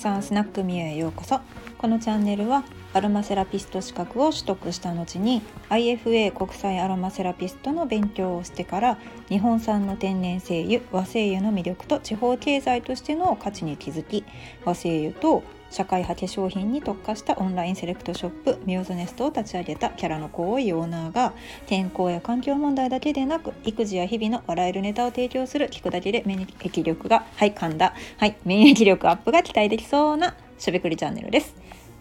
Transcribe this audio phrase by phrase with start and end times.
[0.00, 1.40] さんスナックミュへようこそ。
[1.76, 2.64] このチャンネルは
[2.94, 14.24] アロマセラピスト資格を取得した後に IFA 国際アロマセラピストの勉強をしてから日本産の天然精油和精油の魅力と地方経済としての価値に気づき
[14.64, 21.32] 和精油と社会派化粧品に特化したオンラインセレクトショップミューズネストを立ち上げたキャラの濃いオーナーが
[21.66, 27.94] 健康や環境問題だけでなく育児や日々の笑えるネタを提供する聞くだけで免疫力がはい噛んだ。
[28.18, 31.54] はい免疫力アップが期待できそうなしゃべくりチャンネルです。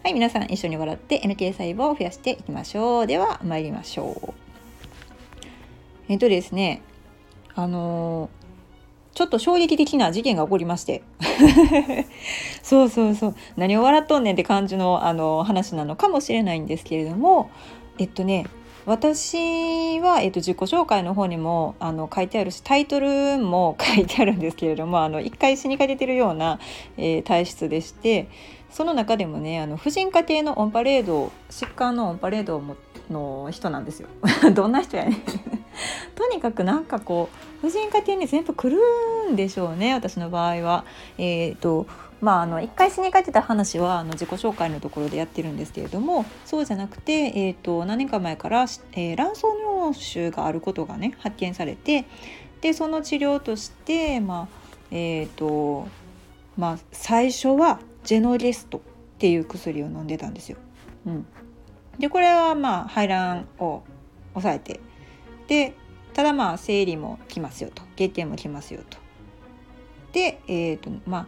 [0.03, 3.07] はい皆さん一緒に笑って NK 細胞を増やしていきましょう。
[3.07, 4.33] では参りましょう。
[6.07, 6.81] えっとですね
[7.55, 8.38] あのー
[9.19, 11.01] ちょっと衝撃的な事件が起こりまして。
[12.63, 13.35] そうそうそう。
[13.57, 17.49] 何を笑っとんねんって感じのあの話なのかもしれないんですけれども。
[17.97, 18.45] えっとね
[18.85, 26.57] 私は、えっと、自己紹介の方にもあの書いてあるしタイトルも書いてあるんですけれどもあの一回死にかけてるような、
[26.95, 28.29] えー、体質でして
[28.69, 32.63] その中でもねあの婦人科系のオンパレード疾患のオンパレード
[33.09, 34.07] の人なんですよ。
[34.55, 35.17] どんな人やね
[36.16, 37.30] とにかくなんかこ
[37.61, 40.85] う婦人科系に全部来るんでしょうね私の場合は。
[41.17, 41.88] えーと
[42.22, 52.05] まあ、あの1回死にかけてた話はあの自己紹介のところでやってるんですけれどもそうじゃなくて、えーと、何年か前から、えー、卵巣尿腫があることがね発見されて
[52.59, 55.88] でその治療として、まあえーと
[56.57, 58.81] まあ、最初はジェノゲストっ
[59.17, 60.57] ていう薬を飲んでたんですよ。
[61.05, 61.25] うん、
[62.00, 63.83] でこれはまあ排卵を
[64.33, 64.81] 抑えて
[65.50, 65.73] で
[66.14, 68.97] ただまあ生理も来ますよと月経も来ますよと。
[70.14, 71.28] でえ、ー、とまあ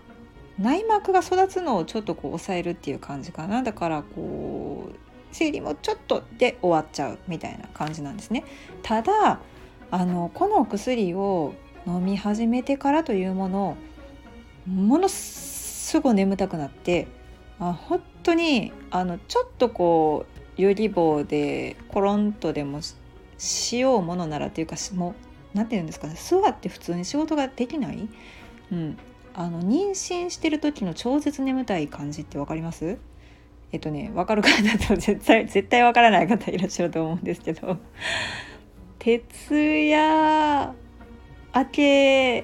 [0.59, 4.95] 内膜が育つのをちょっとこう抑えるっていう感じかなだからこう
[5.31, 8.43] 生理もちょっとで終わっちゃうみたいな感じなんですね。
[8.83, 9.39] ただ
[9.89, 11.53] あのこのお薬を
[11.87, 13.77] 飲み始めてからというもの
[14.67, 17.07] ものすごい眠たくなって
[17.59, 22.81] あ本当にあのちょっとこうヨギ棒でコロンとでも
[23.41, 25.15] しようものならっていうかもう
[25.55, 26.13] 何て言うんですかね。
[26.15, 28.07] 座って普通に仕事ができない、
[28.71, 28.97] うん、
[29.33, 32.99] あの妊娠してる時の超絶眠たい感じって分かります？
[33.71, 37.77] えっとね分かる方だと絶対絶対分からない方いらっしゃると思うんですけど。
[38.99, 39.23] 徹
[39.87, 40.75] 夜
[41.55, 42.43] 明け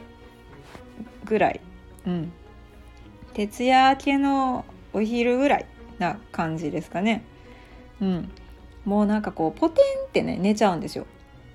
[1.25, 1.61] ぐらい、
[2.07, 2.31] うん、
[3.33, 5.67] 徹夜明けのお昼ぐらい
[5.99, 7.23] な感じですかね。
[8.01, 8.31] うん、
[8.87, 11.05] もうなんかこうポテンってね寝ちゃうんですよ。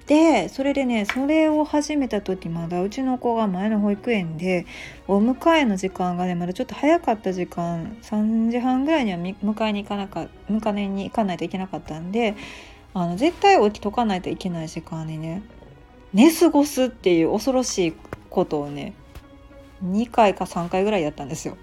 [0.07, 4.67] でそれでねそれを始めた時まだうちの子が前の保育園で
[5.09, 12.35] お迎えの時間がねまだちょっと早かった時間3時半ぐらいには迎えに行かなか迎えに行かないといけなかったんで
[12.93, 15.43] あの絶対起きとかないといけない時間にね
[16.13, 17.95] 寝過ごすっていう恐ろしい
[18.29, 18.93] ことをね
[19.83, 21.57] 2回か3回ぐらいやったんですよ。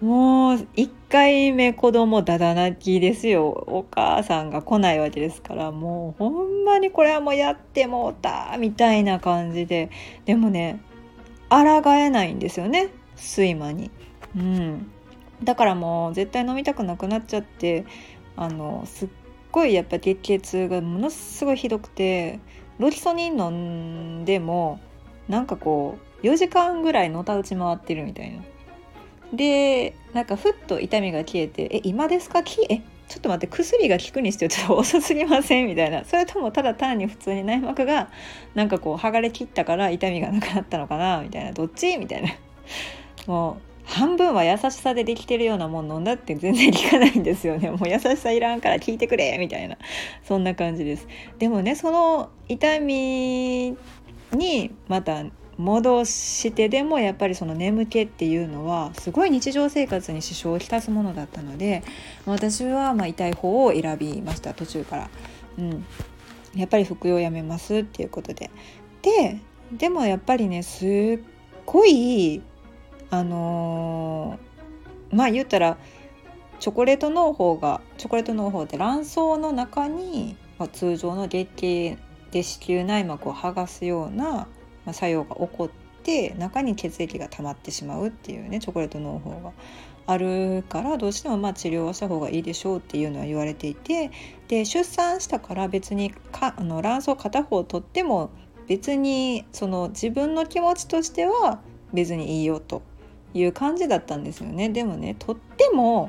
[0.00, 9.90] もう1回目子供だだ泣きですよお母さんが来ないわけですからもうほんまにこれはもうやってもうたみたいな感じで
[10.24, 10.80] でもね
[11.50, 13.90] 抗えないんですよね睡魔に。
[14.36, 14.90] うん、
[15.42, 17.84] だからもう絶対飲みたくなくなっちゃって
[18.36, 19.08] あのすっ
[19.50, 22.38] ごいやっぱ月経痛がものすごいひどくて
[22.78, 23.50] ロキソニン飲
[24.20, 24.78] んでも
[25.28, 28.42] なんかこう4時間ぐらいのたうち回ってるみたいな。
[29.32, 32.42] でなんかふっと痛みが消えて「え今ですか？
[32.42, 36.04] きえちょっと待って薬が効くにしてちょっと遅すぎません?」みたいな。
[36.04, 38.08] それともただ単に普通に内膜が
[38.54, 41.20] なんかこう剥がれきったから痛みがなくなったのかな？
[41.22, 41.52] みたいな。
[41.52, 41.96] どっち？
[41.98, 42.30] みたいな。
[43.26, 47.70] もう半分は優しさでできてるようなもん飲んだって全然効かないんですよね。
[47.70, 49.38] もう優しさいらんから聞いてくれ！
[49.38, 49.78] みたいな。
[50.24, 51.06] そんな感じです。
[51.38, 53.76] でもねその痛み
[54.32, 55.24] にまた
[55.58, 61.82] 戻してでもやっぱりその眠気っていうのはすごい日常生活に支障をきたすものだったので
[62.26, 65.10] 私はまあ痛い方を選びました途中から。
[65.58, 65.84] うん、
[66.54, 68.50] やっぱり服用やめますっていうことで。
[69.02, 69.40] で
[69.72, 71.20] でもやっぱりねすっ
[71.66, 72.40] ごい
[73.10, 75.76] あのー、まあ言ったら
[76.58, 81.98] チョコレート農法がチョコレート農法って卵巣の中に、まあ、通常の月経
[82.30, 84.48] で子宮内膜を剥がすような
[84.88, 89.52] まあ、作用が起こって中に血液が溜まってしまうっていうねチョコレート農法が
[90.06, 94.10] あるからどうしてもまあ治療はした方がいいでしょうっていうのは言われていて
[94.48, 98.30] で出産したから別にかあの卵巣片方を取っても
[98.66, 101.60] 別にその自分の気持ちとしては
[101.92, 102.80] 別にいいよと
[103.34, 104.70] いう感じだったんですよね。
[104.70, 106.08] でもねとっても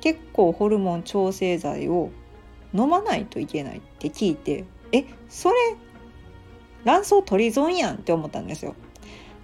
[0.00, 2.10] 結構ホルモン調整剤を
[2.72, 5.56] 飲まないといけないって聞いてえそれ
[6.84, 8.74] 卵巣取り損やんって思ったんですよ。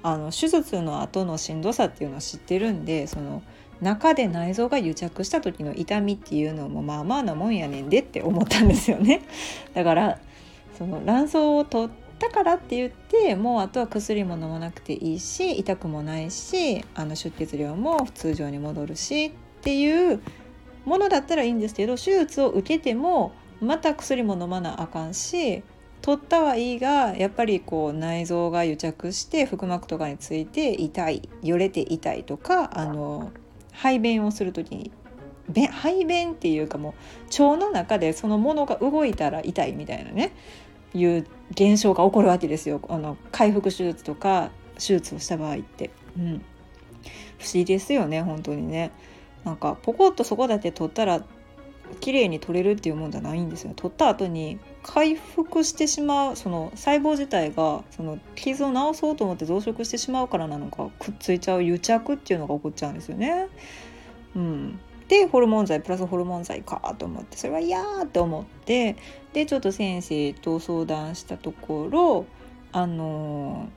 [0.02, 3.42] あの手術の後のしんどさっていうのを知ってるんでその
[3.80, 9.22] 中で内臓が癒着した時の痛みっていうのもまあまあなもんやねんでって思ったんですよね。
[9.74, 10.18] だから
[10.76, 19.32] その卵巣を取ったからって言ってもうあとは薬も飲まなくていいし痛くもないしあの出血量も通常に戻るしっ
[19.62, 20.20] ていう
[20.84, 25.62] ものだったらいいんですけど手術を受けてもまた薬も飲まなあかんし
[26.08, 33.30] 取ったはいいがやっぱりこう内臓が癒着して腹膜とかについて痛いよれて痛いとかあの
[33.72, 34.90] 排便をする時に
[35.70, 36.94] 排便っていうかも
[37.30, 40.32] う腸の中でそのものが動いたら痛いみたいなね
[40.94, 45.90] いう現象が起こるわけですよあの回復手術とか手術をした場合って。
[46.16, 46.38] うん、
[47.36, 48.92] 不思議ですよね本当にね。
[49.44, 51.22] なんかポコッとそこだけ取ったら
[52.00, 53.72] 綺麗に取れるっていうもんじゃないんですよ。
[53.74, 63.48] 取った後に回復してしまうその細胞自体がその傷を治そうと思って増殖してしまうからなのかくっついちゃう癒着っていうのが起こっちゃうんですよね。
[64.36, 68.96] うん、でホルモン剤プラスホルモン剤かと思ってそれは嫌って思って
[69.32, 72.26] でちょっと先生と相談したところ
[72.72, 73.68] あの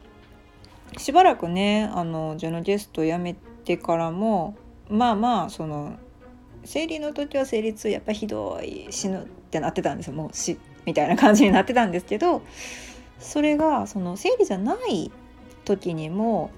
[0.97, 4.55] しばらくねあのジェノゲスト辞めてからも
[4.89, 5.97] まあまあその
[6.63, 12.41] 生理の時は生理痛やっぱひどい死ぬってなってたんですよもう死みたいな感じになってたんですけど
[13.19, 15.11] それがその生理じゃない
[15.65, 16.51] 時にも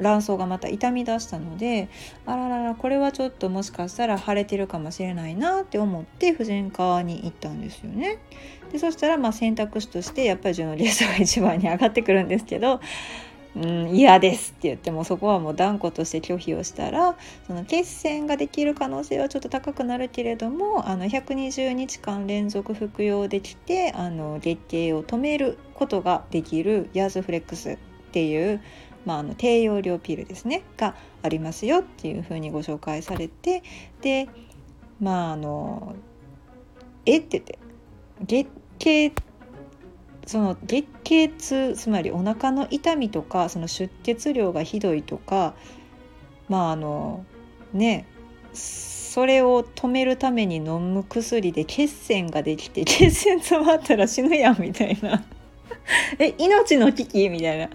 [0.00, 1.88] 卵巣がまた痛み出したので
[2.24, 8.18] あらららこれはちょっともしかしたら腫れてるかもしれないなって思って婦人科に行ったんですよね。
[8.72, 12.80] でそしたらまあ選択肢としてやっぱりジュノリエスが一番に上がってくるんですけど
[13.60, 17.16] うん、嫌ですって言ってもそこはもう断固として拒否をしたら
[17.46, 27.78] その血栓ができる可能性はちょっと高くなるけれどもあの120日間連続服用できてあの月経を止めることができるヤーズフレックスっ
[28.12, 28.60] ていう、
[29.04, 33.64] まあ、あの低用量ピルですねがありますよっていうふうにご紹介されて
[34.02, 34.28] で
[35.00, 35.96] まああの
[37.06, 37.58] えって言って
[38.24, 39.27] 月経って
[40.28, 45.54] その月経痛つまりお腹の痛みとかその出血量がひどいとか
[46.50, 47.24] まああの
[47.72, 48.04] ね
[48.52, 55.24] それを止めるために飲む薬で血栓ができて血栓詰まったら死ぬやんみたいな。
[56.20, 57.70] え命の危機みたいな。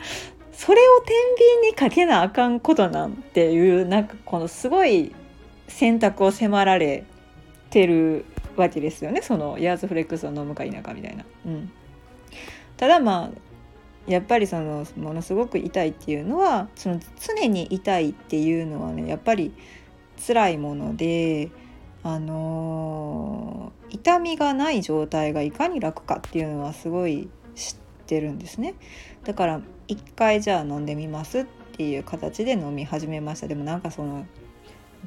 [0.51, 1.15] それを天
[1.61, 5.11] 秤にかけなあかんことなんていうなんかこのすごい
[5.67, 7.03] 選択を迫られ
[7.71, 8.25] てる
[8.55, 9.23] わけですよね。
[9.23, 11.25] そのヤーズフレックスを飲むか否かみたいな。
[11.47, 11.71] うん。
[12.83, 19.53] ただまあやっぱりそのものすごく痛いっていうのはその常に痛いっていうのはねやっぱり
[20.27, 21.49] 辛いもので
[22.03, 27.75] あのー、痛みがない状態がいかに楽かっていうのはすごい知っ
[28.05, 28.73] てるんですね。
[29.23, 31.45] だから一回じゃあ飲んでみますっ
[31.77, 33.47] ていう形で飲み始めました。
[33.47, 34.25] でもなんかその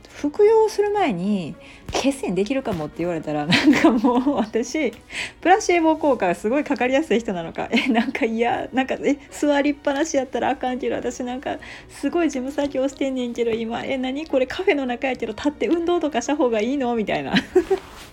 [0.08, 1.54] 服用する前に
[1.92, 4.92] 血栓できるかもって言われたら なんかもう私
[5.40, 7.68] プラシエボ効果がすごいかかりやすい人なのか。
[7.72, 8.68] えなんか嫌。
[8.72, 11.58] なんかえ座りっぱなしやったらあかんけど私なんか
[11.88, 13.82] すごい事務作業してんねんけど今。
[13.84, 14.26] え何？
[14.26, 16.94] これカフェの中やけど立って運動とかした方がいいの？
[16.94, 17.34] みたいな。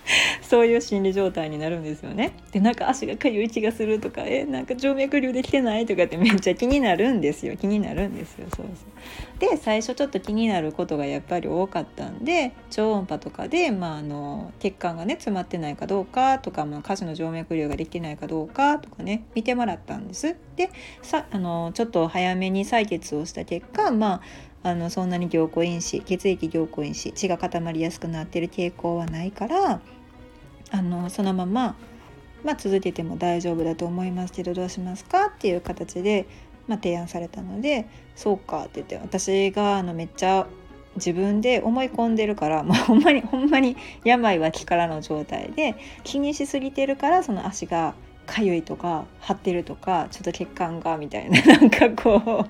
[0.42, 2.32] そういう心理状態になるんですよね。
[2.52, 8.82] でなんか足がかゆい気がするとかえなんか静脈瘤できてないとかってめっちゃ気になるんですよ気になるんですよそうそ
[9.46, 9.50] う。
[9.50, 20.36] で最初ちょっと気になることがやっぱり多かったんで超音波とかで、まあ、あの血管がね詰まってないかどうかとか、まあ、下肢の静脈瘤ができてないかどうかとかね見てもらったんです。
[20.56, 20.70] で
[21.02, 24.20] さあのちょっと早めに採血をした結果まあ
[24.64, 29.82] あのそんなに凝固因子血液凝固因子血が固まりやすくなってる傾向はないから
[30.74, 31.76] あのそのまま、
[32.42, 36.26] まあ、続けても大丈夫だと思いますけどどうしますかっていう形で、
[36.66, 40.48] まあ、提案されたのでそうかって言って私があのめっちゃ
[40.96, 47.94] 自分で思い込んでるから、まあ、ほんまにほんまに病は気からの状態で気にしすぎてるからその足が
[48.26, 52.48] かゆいとか張ってるとかちょっと血管がみたいな なんかこう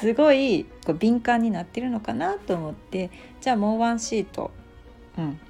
[0.00, 3.10] すごいこう敏感になってるのかなと思って
[3.42, 4.50] じゃあもうワンシート、
[5.18, 5.40] うん、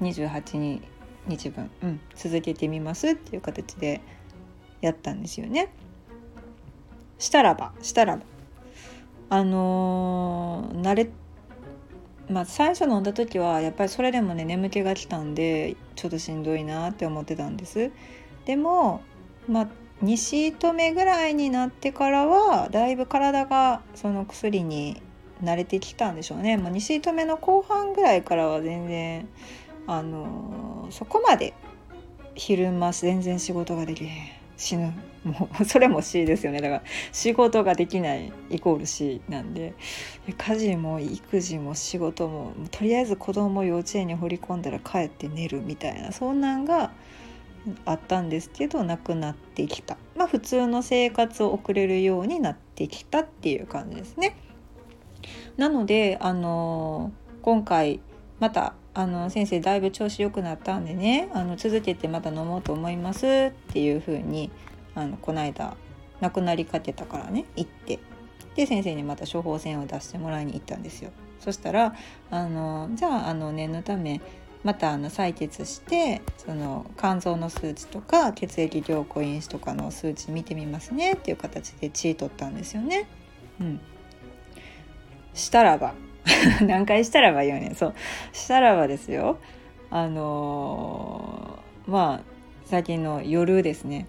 [0.00, 0.82] 28に
[1.26, 4.00] 日分、うん、続けてみますっていう形で
[4.80, 5.72] やったんですよね。
[7.18, 8.22] したらばしたらば
[9.30, 11.10] あのー、慣れ
[12.28, 17.90] まあ最初飲んだ時はやっぱりそれでもね眠気が来たんでちょっとしんどいなって思ってたんです。
[18.44, 19.02] でも
[19.48, 19.68] まあ
[20.02, 25.00] 2シート目ぐらいになってからはだいぶ体がその薬に
[25.42, 29.28] 慣れてきたんでしょうね、まあ、2シート目の後半ぐらいからは全然
[29.86, 31.54] あのそこまで
[32.34, 34.44] 昼間全然仕事ができへん。
[34.56, 34.92] 死ぬ。
[35.24, 36.60] もう それも死ですよね。
[36.60, 39.74] だから仕事ができないイコール死なんで。
[40.36, 46.92] 家事も育児も仕事もとりあえず子供を幼稚園に放り込んだら帰って寝るみたいなそんなんが
[47.84, 49.96] あったんですけどなくなってきた。
[50.16, 54.36] まあ普通の生活を送れるようになってきたっていう感じですね。
[55.56, 57.12] なのであの
[57.42, 58.00] 今回
[58.40, 64.50] またあの先生だいぶ調子良くなったんでねあの続けてまた飲もうと思いますっていう風に
[64.94, 65.76] あのこの間
[66.20, 67.98] 亡くなりかけたからね行って
[68.54, 71.10] で先生にまた処方箋を出してもらいに行ったんですよ。
[71.40, 71.94] そしたら
[72.30, 74.20] あのじゃああの念のため
[74.62, 83.06] またあの採血してその肝臓の数値とか血液凝固因子とかの数値見てみますねっていう形で血取ったんですよね。
[83.60, 83.80] うん、
[85.34, 85.94] したらば
[86.66, 87.94] 何回したらば言うねそう。
[88.32, 89.38] したらばですよ。
[89.90, 92.34] あのー、まあ
[92.64, 94.06] 最近の夜ですね。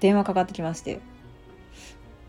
[0.00, 1.00] 電話かかってきまして。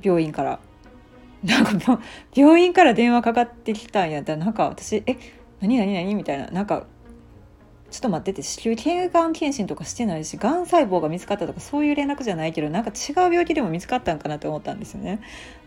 [0.02, 0.60] 病院から。
[1.44, 2.00] なんか
[2.34, 5.18] 病院から電話かかってきたんやったらなんか私え
[5.60, 6.16] 何何何？
[6.16, 6.48] みたいな。
[6.48, 6.86] なんか
[7.94, 15.22] ちょっと待ってて子宮頸がん検診とかしてないしがん細胞が見つかったとかそういう連絡じゃないけどなんか違う病気でも見つかったんかなって思ったんですよね。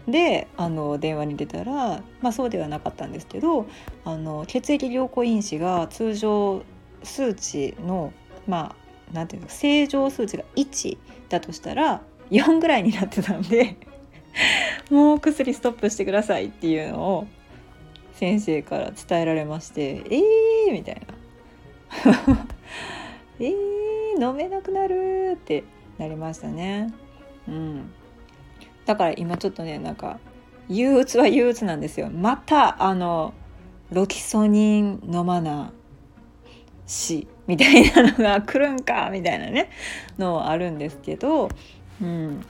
[0.09, 3.67] であの電話に出たら、まあ、そうではなかったんですけど
[4.05, 6.65] あの血液凝固因子が通常
[7.05, 8.13] 数値の
[8.49, 8.75] ま
[9.13, 12.03] あなんていうの正常数値が1だとしたら
[12.33, 13.77] 4ぐらいになってたんで
[14.91, 17.27] もう薬ストップしてくださいっていうのを
[18.15, 21.15] 先生から伝えられまして「えー!」みたいな
[23.39, 25.65] 「えー、飲めなくなる!」って
[25.99, 26.93] なりましたね。
[27.49, 27.91] うん、
[28.85, 30.19] だから今ちょっとねなんか
[30.69, 32.11] 憂鬱は憂鬱なんですよ。
[32.11, 33.35] またあの
[33.91, 35.73] ロキソニン飲まな
[36.87, 39.71] しみたいなのが来るんかみたいなね
[40.19, 41.49] のあるんですけど、
[42.01, 42.43] うん、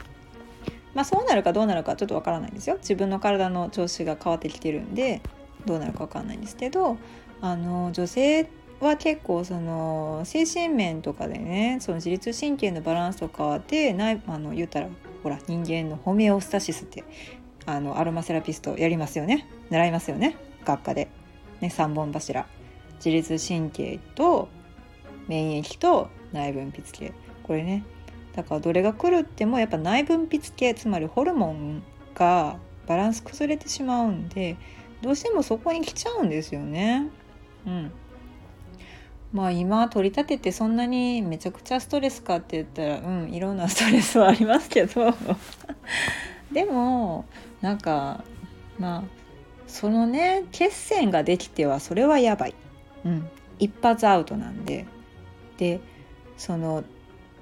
[0.94, 5.20] まあそうなるかどうなるかちょっとわからないんですよ自分の体の調子が変わってきてるんで
[5.66, 6.96] どうなるか分かんないんですけど
[7.42, 8.48] あの女性
[8.80, 14.88] は結構その精神面とかでねその自律神経のバランスとかでないあの言ったら
[15.22, 17.04] ほら人間のホメオスタシスって
[17.64, 19.48] あのアロマセラピストやりますよね。
[19.70, 20.36] 習いますよね。
[20.64, 21.08] 学科で、
[21.60, 22.46] ね、3本柱。
[22.96, 24.48] 自律神経と
[25.26, 27.12] 免疫と内分泌系。
[27.42, 27.84] これね。
[28.36, 31.82] だからどれが狂ってもやっぱ内分泌系つまりホルモン
[32.14, 34.56] がバランス崩れてしまうんで
[35.02, 37.10] どうしてもそこに来ちゃうんですよね。
[37.66, 37.92] うん、
[39.36, 45.14] まあ今取り立ててそんなにめちゃくちゃストレスかって言ったらうんいろんなストレスはありますけど。
[46.50, 47.26] でも
[47.60, 48.24] なんか
[48.78, 49.02] まあ
[49.66, 52.54] そのね血栓ができてはそれはやばい、
[53.04, 53.28] うん、
[53.58, 54.86] 一発アウトなんで。
[55.58, 55.80] で
[56.38, 56.84] その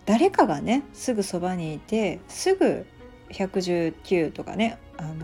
[0.04, 2.86] 誰かがねすぐそばにいてすぐ
[3.30, 5.14] 119とかねあの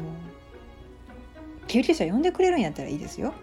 [1.66, 3.34] 救急車呼んでくれるんやったらいいですよ。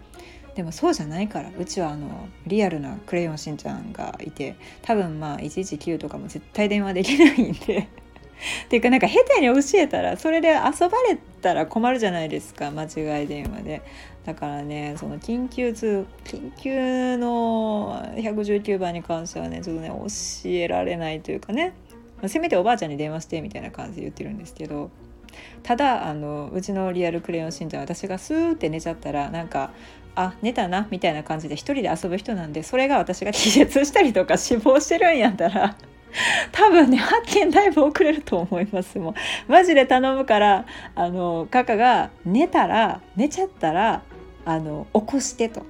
[0.58, 1.52] でもそうじゃないから。
[1.56, 7.78] うちはあのリアルなクレヨンしんちゃんがいて多分まあ119とかも絶対電話できないんで。
[7.78, 7.88] っ
[8.70, 13.82] ていうかなんか下手に教えたらそれで遊ばれたら困るじゃないですか間違い電話で。
[14.26, 21.74] だからねその緊急通緊急の119番に関してはねちょっとね教えられないというかね。
[22.26, 24.90] せめておばあちゃんに電話してみたいな感じで言ってるんですけど。
[25.64, 29.72] ただあのうちのリアルクレヨンしんちゃん私がスーって寝ちゃったらなんか
[30.20, 35.76] あ寝たなみたいな感じで一人で遊ぶ人なんでそれが私が気絶したりとか死亡してるんやったら
[36.52, 39.12] 多分ね発見だいぶ遅れると思いますも
[39.48, 44.02] うマジで頼むからあのカカが寝たら寝ちゃったら
[44.44, 45.62] あの起こしてと。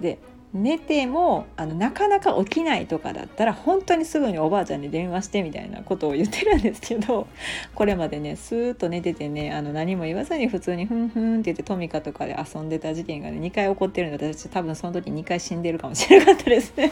[0.00, 0.18] で
[0.56, 7.26] 寝てもあのなかなか起きないとかだったら本当にすぐにおばあちゃんに電話してみたいなことを言ってるんですけど
[7.74, 16.90] これまでねスーッと寝ててねあの何も言わずに普通にふんふんって言ってトミカとかで遊んでた事件がね2回起こってるんで私多分その時2回死んでるかもしれなかったですね。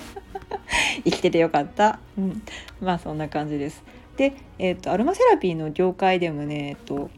[1.05, 2.43] 生きててよかった、うん、
[2.81, 3.83] まあそんな感じです。
[4.17, 7.11] で、えーと、とアロマセラピーの業界でもね、えっと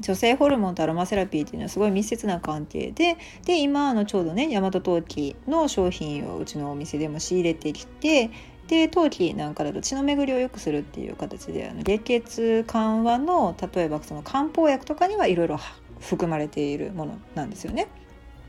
[0.00, 8.30] 女性ホルモンとアロマセラピーっていうのはすごい密接な関係でで今あのちょうどね大和陶器の商品をうちのお店でも仕入れてきて
[8.68, 15.58] で陶器なんかだと血の巡りを良くするっていう形であの月血緩和の例えばその漢方薬とかにはいろいろ
[16.00, 17.88] 含まれているものなんですよね。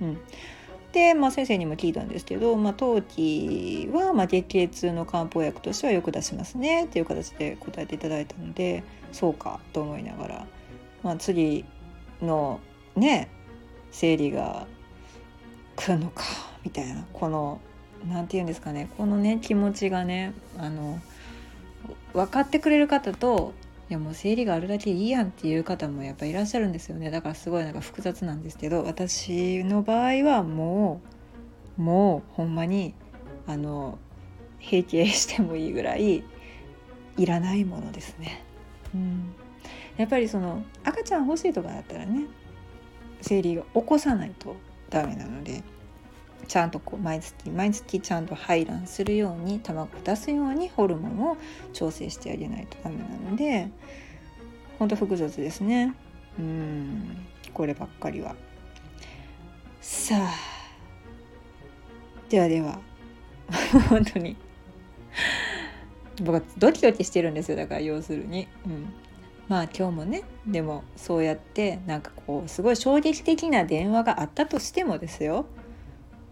[0.02, 0.18] うん、
[0.92, 10.48] で、まあ、先生にも聞いたんですけど、まあ、陶器はま月経痛の漢方薬としてはよく出しますねっていう形で答えていただいたのでそうかと思いながら
[11.04, 11.66] まあ、次
[12.22, 12.60] の
[12.96, 13.30] ね
[13.92, 14.66] 生理が
[15.76, 16.24] 来るのか
[16.64, 17.60] みたいなこの
[18.08, 21.00] 何て言うんですかねこのね気持ちがねあの
[22.14, 23.54] 分かってくれる方と
[23.90, 31.02] いやもう生理があるだけいいやんっていう方もやっぱいらっしゃるんですよねだからすごいなんか複雑なんですけど私の場合はも
[31.78, 32.94] うもうほんまに
[33.46, 33.98] あの
[34.60, 36.24] 閉経してもいいぐらい
[37.18, 38.44] いらないものですね。
[38.96, 39.34] うん、
[39.98, 42.26] やっぱりその赤ちゃん欲しいとかだったらね
[43.22, 44.56] 生理を起こさないと
[44.90, 45.64] ダメなので
[46.48, 51.38] ちゃんとこう毎月毎月ちゃんと排卵するように卵を出すようにホルモンを
[51.72, 53.70] 調整してあげないとダメなので
[54.80, 55.94] ほんと複雑ですね。
[56.38, 58.36] うんこればっかりは。
[59.80, 60.34] さあ
[62.30, 62.80] ではでは
[63.90, 64.36] 本当に。
[66.22, 68.94] 僕はドキドキしてるんですよだから要するに、うん、
[69.48, 75.46] まあ今日もねでもそうやってなんかこうすごい衝撃的な電話があったとしてもですよ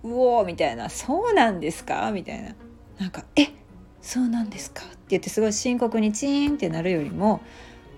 [0.03, 2.56] うおーみたいな「そうなんですか?」みたいな
[3.00, 3.48] なんか「え？
[4.01, 7.41] そうなんですか?」って言ってすごい深刻にチーンってなるよりも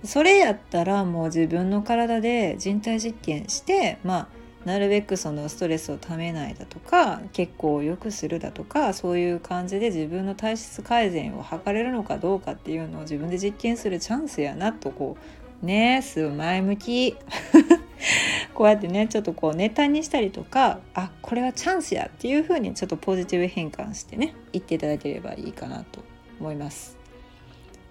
[0.03, 4.27] それやったらもう自分の体で人体実験してまあ
[4.65, 15.17] なるべくそのストレスをためないだとか結構良くするだとかそういう感じで自分の体質改善を図れるのかどうかっていうのを自分で実験するチャンスやなとこ
[15.61, 17.17] うねすごい前向き
[18.53, 26.01] こうやってねちょっとこうネタにしたりとかあこれはチャンスやっていう風にちょっとポジティブ変換してね言っていただければいいかなと
[26.39, 26.97] 思います。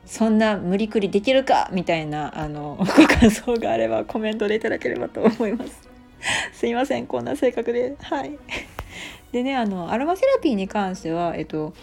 [0.05, 5.92] そんな無理くりできるかみたいなあのご感想があればコメントでいただければと思います。
[6.53, 7.97] すいませんこんな性格で。
[8.01, 8.39] はい。
[9.33, 11.75] でねあのアロマセラピーに関してはえっと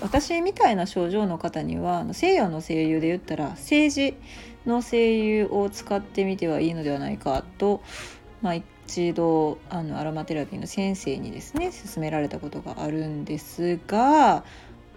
[0.00, 4.14] 私みたいな症状の方には西洋の声優で言ったら政治
[4.66, 7.82] の声優を使ってみてはいいのではないかと、
[8.40, 14.44] まあ、一度あのアロマテラピーの先生にですね勧められたことがあるんですが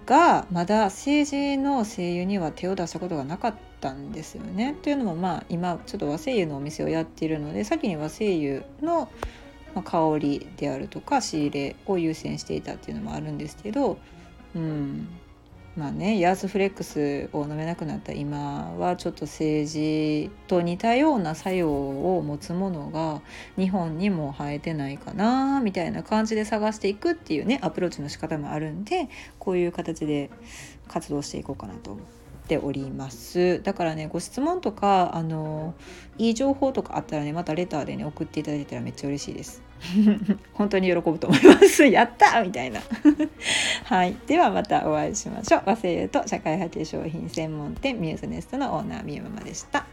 [0.06, 3.71] がまだ政治の声優には手を出したことがなかった。
[3.82, 4.76] たんですよね。
[4.82, 9.10] というのもまあ今ちょっと和声優のお店をやっているので先に和声優の
[9.84, 13.98] 香りであるとか仕入れを優先していたっていうのもあるんですけど、
[14.56, 15.08] うん、
[15.78, 23.22] まあねヤースフレックスを飲めなくなった今はちょっと政治と似たような作用を持つものが
[23.58, 29.08] 日本にも生えてないかなみたいな感じで探していくっていうねアプローチの仕方もあるんで
[29.40, 30.30] こういう形で
[30.90, 31.98] 活動していこうかなと
[32.44, 33.62] っております。
[33.64, 35.74] だからねご質問とかあの
[36.18, 39.62] いい情報とかあったらねまたレターでね送っていただいたらめっちゃ嬉しいです。
[40.54, 41.86] 本当に喜ぶと思います。
[41.88, 42.82] やったみたいな。
[43.86, 44.16] はい。
[44.28, 45.64] ではまたお会いしましょう。
[45.66, 49.86] 和製油と社会派遣商品専門店ミューズネストのオーナーみゆまマでした。